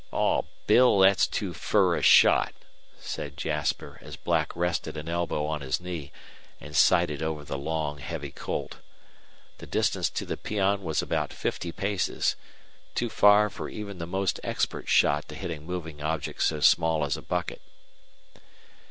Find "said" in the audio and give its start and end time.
2.99-3.37